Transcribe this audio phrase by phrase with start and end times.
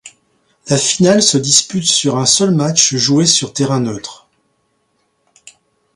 [0.69, 4.27] La finale se dispute sur un seul match joué sur terrain neutre.